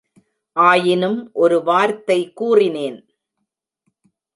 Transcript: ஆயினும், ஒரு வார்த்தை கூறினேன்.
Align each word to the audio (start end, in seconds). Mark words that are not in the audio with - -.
ஆயினும், 0.55 1.29
ஒரு 1.33 1.63
வார்த்தை 1.63 2.33
கூறினேன். 2.33 2.99